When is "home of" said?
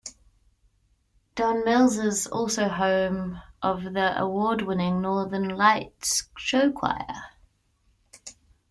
2.67-3.83